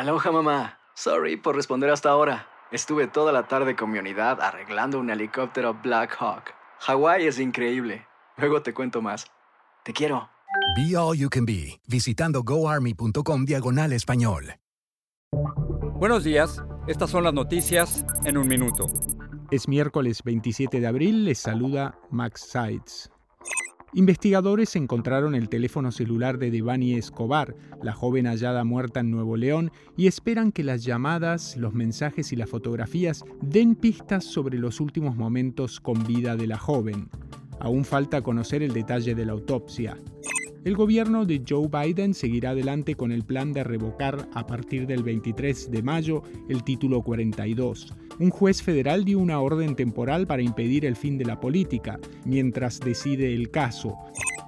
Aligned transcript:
Aloha 0.00 0.32
mamá. 0.32 0.78
Sorry 0.94 1.36
por 1.36 1.54
responder 1.54 1.90
hasta 1.90 2.08
ahora. 2.08 2.46
Estuve 2.72 3.06
toda 3.06 3.32
la 3.32 3.48
tarde 3.48 3.76
con 3.76 3.90
mi 3.90 3.98
unidad 3.98 4.40
arreglando 4.40 4.98
un 4.98 5.10
helicóptero 5.10 5.74
Black 5.74 6.16
Hawk. 6.18 6.54
Hawái 6.78 7.26
es 7.26 7.38
increíble. 7.38 8.06
Luego 8.38 8.62
te 8.62 8.72
cuento 8.72 9.02
más. 9.02 9.26
Te 9.84 9.92
quiero. 9.92 10.30
Be 10.74 10.96
All 10.96 11.18
You 11.18 11.28
Can 11.28 11.44
Be, 11.44 11.82
visitando 11.86 12.42
goarmy.com 12.42 13.44
diagonal 13.44 13.92
español. 13.92 14.54
Buenos 15.96 16.24
días, 16.24 16.64
estas 16.86 17.10
son 17.10 17.24
las 17.24 17.34
noticias 17.34 18.06
en 18.24 18.38
un 18.38 18.48
minuto. 18.48 18.86
Es 19.50 19.68
miércoles 19.68 20.22
27 20.24 20.80
de 20.80 20.86
abril, 20.86 21.26
les 21.26 21.40
saluda 21.40 21.98
Max 22.08 22.48
Sides. 22.50 23.10
Investigadores 23.92 24.76
encontraron 24.76 25.34
el 25.34 25.48
teléfono 25.48 25.90
celular 25.90 26.38
de 26.38 26.52
Devani 26.52 26.94
Escobar, 26.94 27.56
la 27.82 27.92
joven 27.92 28.26
hallada 28.26 28.62
muerta 28.62 29.00
en 29.00 29.10
Nuevo 29.10 29.36
León, 29.36 29.72
y 29.96 30.06
esperan 30.06 30.52
que 30.52 30.62
las 30.62 30.84
llamadas, 30.84 31.56
los 31.56 31.74
mensajes 31.74 32.32
y 32.32 32.36
las 32.36 32.48
fotografías 32.48 33.24
den 33.42 33.74
pistas 33.74 34.24
sobre 34.24 34.58
los 34.58 34.80
últimos 34.80 35.16
momentos 35.16 35.80
con 35.80 36.04
vida 36.04 36.36
de 36.36 36.46
la 36.46 36.58
joven. 36.58 37.08
Aún 37.58 37.84
falta 37.84 38.22
conocer 38.22 38.62
el 38.62 38.72
detalle 38.72 39.16
de 39.16 39.26
la 39.26 39.32
autopsia. 39.32 39.98
El 40.62 40.76
gobierno 40.76 41.24
de 41.24 41.42
Joe 41.48 41.68
Biden 41.68 42.12
seguirá 42.12 42.50
adelante 42.50 42.94
con 42.94 43.12
el 43.12 43.24
plan 43.24 43.54
de 43.54 43.64
revocar 43.64 44.28
a 44.34 44.46
partir 44.46 44.86
del 44.86 45.02
23 45.02 45.70
de 45.70 45.82
mayo 45.82 46.22
el 46.50 46.64
título 46.64 47.00
42. 47.00 47.94
Un 48.18 48.28
juez 48.28 48.62
federal 48.62 49.06
dio 49.06 49.20
una 49.20 49.40
orden 49.40 49.74
temporal 49.74 50.26
para 50.26 50.42
impedir 50.42 50.84
el 50.84 50.96
fin 50.96 51.16
de 51.16 51.24
la 51.24 51.40
política, 51.40 51.98
mientras 52.26 52.78
decide 52.78 53.34
el 53.34 53.50
caso. 53.50 53.96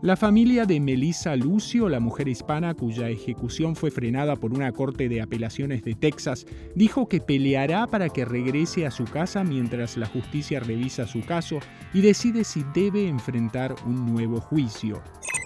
La 0.00 0.14
familia 0.14 0.64
de 0.64 0.78
Melissa 0.78 1.34
Lucio, 1.34 1.88
la 1.88 1.98
mujer 1.98 2.28
hispana 2.28 2.74
cuya 2.74 3.08
ejecución 3.08 3.74
fue 3.74 3.90
frenada 3.90 4.36
por 4.36 4.52
una 4.52 4.70
corte 4.70 5.08
de 5.08 5.20
apelaciones 5.20 5.82
de 5.82 5.96
Texas, 5.96 6.46
dijo 6.76 7.08
que 7.08 7.20
peleará 7.20 7.88
para 7.88 8.10
que 8.10 8.24
regrese 8.24 8.86
a 8.86 8.92
su 8.92 9.04
casa 9.06 9.42
mientras 9.42 9.96
la 9.96 10.06
justicia 10.06 10.60
revisa 10.60 11.08
su 11.08 11.22
caso 11.22 11.58
y 11.92 12.00
decide 12.00 12.44
si 12.44 12.64
debe 12.72 13.08
enfrentar 13.08 13.74
un 13.84 14.06
nuevo 14.06 14.40
juicio. 14.40 15.02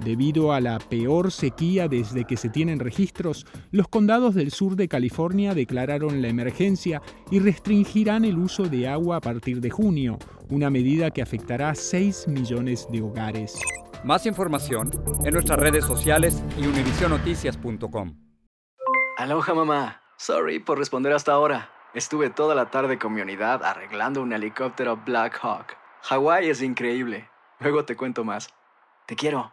Debido 0.00 0.52
a 0.52 0.60
la 0.60 0.78
peor 0.78 1.30
sequía 1.30 1.88
desde 1.88 2.24
que 2.24 2.36
se 2.36 2.48
tienen 2.48 2.80
registros, 2.80 3.46
los 3.70 3.88
condados 3.88 4.34
del 4.34 4.50
sur 4.50 4.76
de 4.76 4.88
California 4.88 5.54
declararon 5.54 6.22
la 6.22 6.28
emergencia 6.28 7.02
y 7.30 7.38
restringirán 7.38 8.24
el 8.24 8.38
uso 8.38 8.64
de 8.64 8.88
agua 8.88 9.16
a 9.16 9.20
partir 9.20 9.60
de 9.60 9.70
junio, 9.70 10.18
una 10.50 10.70
medida 10.70 11.10
que 11.10 11.22
afectará 11.22 11.70
a 11.70 11.74
6 11.74 12.28
millones 12.28 12.86
de 12.90 13.02
hogares. 13.02 13.58
Más 14.04 14.26
información 14.26 14.90
en 15.24 15.32
nuestras 15.32 15.58
redes 15.58 15.84
sociales 15.84 16.42
y 16.58 16.66
univisionoticias.com. 16.66 18.14
Aloha 19.16 19.54
mamá. 19.54 20.00
Sorry 20.16 20.58
por 20.58 20.78
responder 20.78 21.12
hasta 21.12 21.32
ahora. 21.32 21.70
Estuve 21.94 22.28
toda 22.30 22.54
la 22.54 22.70
tarde 22.70 22.98
con 22.98 23.14
mi 23.14 23.20
unidad 23.20 23.62
arreglando 23.62 24.20
un 24.20 24.32
helicóptero 24.32 24.96
Black 25.06 25.38
Hawk. 25.42 25.76
Hawái 26.02 26.50
es 26.50 26.60
increíble. 26.60 27.30
Luego 27.60 27.84
te 27.84 27.96
cuento 27.96 28.24
más. 28.24 28.48
Te 29.06 29.16
quiero. 29.16 29.52